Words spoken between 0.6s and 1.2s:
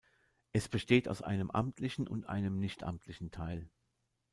besteht